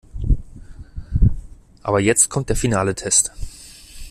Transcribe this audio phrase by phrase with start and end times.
[1.83, 3.29] Aber jetzt kommt der finale Test.